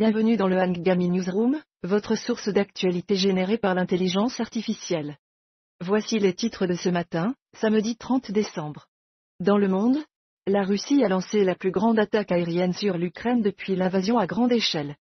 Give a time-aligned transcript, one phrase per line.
[0.00, 5.16] Bienvenue dans le Hangami Newsroom, votre source d'actualité générée par l'intelligence artificielle.
[5.80, 8.86] Voici les titres de ce matin, samedi 30 décembre.
[9.40, 9.98] Dans le monde,
[10.46, 14.52] la Russie a lancé la plus grande attaque aérienne sur l'Ukraine depuis l'invasion à grande
[14.52, 14.94] échelle.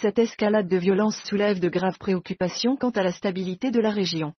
[0.00, 4.32] Cette escalade de violence soulève de graves préoccupations quant à la stabilité de la région.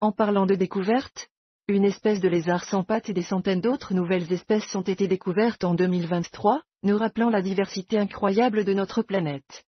[0.00, 1.28] En parlant de découverte,
[1.68, 5.64] une espèce de lézard sans pattes et des centaines d'autres nouvelles espèces ont été découvertes
[5.64, 9.64] en 2023, nous rappelant la diversité incroyable de notre planète.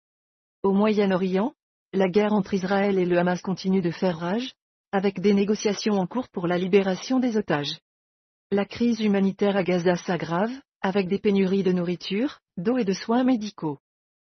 [0.65, 1.55] Au Moyen-Orient,
[1.93, 4.55] la guerre entre Israël et le Hamas continue de faire rage,
[4.91, 7.79] avec des négociations en cours pour la libération des otages.
[8.51, 13.23] La crise humanitaire à Gaza s'aggrave, avec des pénuries de nourriture, d'eau et de soins
[13.23, 13.79] médicaux.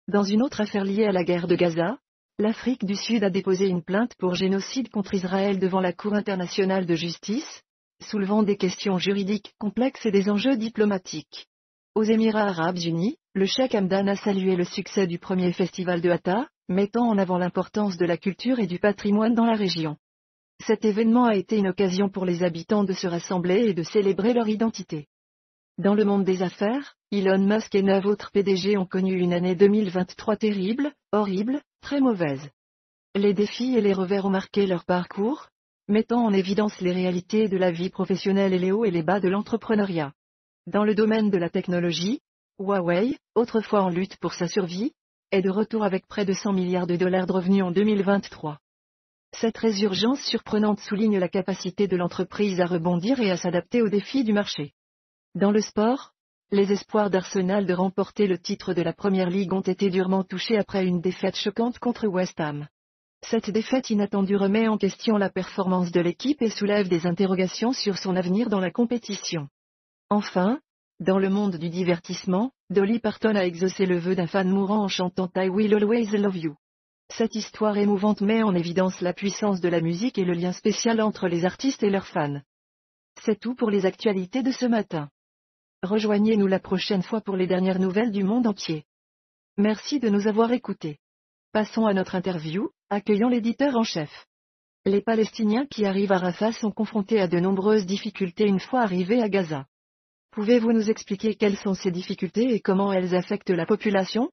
[0.08, 1.98] Dans une autre affaire liée à la guerre de Gaza,
[2.40, 6.86] l'Afrique du Sud a déposé une plainte pour génocide contre Israël devant la Cour internationale
[6.86, 7.62] de justice,
[8.02, 11.46] soulevant des questions juridiques complexes et des enjeux diplomatiques.
[11.94, 16.08] Aux Émirats arabes unis, le cheikh Hamdan a salué le succès du premier festival de
[16.08, 19.96] Hatta, mettant en avant l'importance de la culture et du patrimoine dans la région.
[20.66, 24.32] Cet événement a été une occasion pour les habitants de se rassembler et de célébrer
[24.32, 25.08] leur identité.
[25.76, 29.54] Dans le monde des affaires, Elon Musk et neuf autres PDG ont connu une année
[29.54, 32.50] 2023 terrible, horrible, très mauvaise.
[33.14, 35.48] Les défis et les revers ont marqué leur parcours,
[35.88, 39.20] mettant en évidence les réalités de la vie professionnelle et les hauts et les bas
[39.20, 40.12] de l'entrepreneuriat.
[40.66, 42.20] Dans le domaine de la technologie,
[42.58, 44.92] Huawei, autrefois en lutte pour sa survie,
[45.32, 48.58] est de retour avec près de 100 milliards de dollars de revenus en 2023.
[49.32, 54.24] Cette résurgence surprenante souligne la capacité de l'entreprise à rebondir et à s'adapter aux défis
[54.24, 54.74] du marché.
[55.34, 56.12] Dans le sport,
[56.52, 60.58] les espoirs d'Arsenal de remporter le titre de la Première Ligue ont été durement touchés
[60.58, 62.66] après une défaite choquante contre West Ham.
[63.22, 67.98] Cette défaite inattendue remet en question la performance de l'équipe et soulève des interrogations sur
[67.98, 69.48] son avenir dans la compétition.
[70.08, 70.58] Enfin,
[70.98, 74.88] dans le monde du divertissement, Dolly Parton a exaucé le vœu d'un fan mourant en
[74.88, 76.56] chantant I Will Always Love You.
[77.12, 81.00] Cette histoire émouvante met en évidence la puissance de la musique et le lien spécial
[81.00, 82.40] entre les artistes et leurs fans.
[83.20, 85.10] C'est tout pour les actualités de ce matin.
[85.82, 88.84] Rejoignez-nous la prochaine fois pour les dernières nouvelles du monde entier.
[89.56, 90.98] Merci de nous avoir écoutés.
[91.52, 94.26] Passons à notre interview, accueillant l'éditeur en chef.
[94.84, 99.22] Les Palestiniens qui arrivent à Rafah sont confrontés à de nombreuses difficultés une fois arrivés
[99.22, 99.66] à Gaza.
[100.32, 104.30] Pouvez-vous nous expliquer quelles sont ces difficultés et comment elles affectent la population?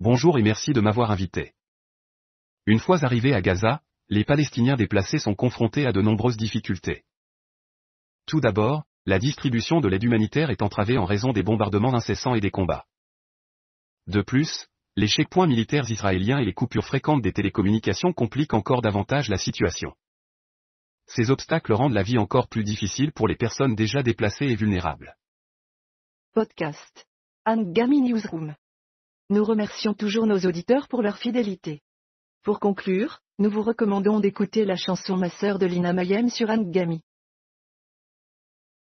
[0.00, 1.52] Bonjour et merci de m'avoir invité.
[2.64, 7.04] Une fois arrivés à Gaza, les Palestiniens déplacés sont confrontés à de nombreuses difficultés.
[8.24, 12.42] Tout d'abord, la distribution de l'aide humanitaire est entravée en raison des bombardements incessants et
[12.42, 12.84] des combats.
[14.06, 19.30] De plus, les checkpoints militaires israéliens et les coupures fréquentes des télécommunications compliquent encore davantage
[19.30, 19.94] la situation.
[21.06, 25.16] Ces obstacles rendent la vie encore plus difficile pour les personnes déjà déplacées et vulnérables.
[26.34, 27.06] Podcast.
[27.46, 28.56] Angami Newsroom.
[29.30, 31.80] Nous remercions toujours nos auditeurs pour leur fidélité.
[32.42, 37.00] Pour conclure, nous vous recommandons d'écouter la chanson Ma sœur de Lina Mayem sur Angami.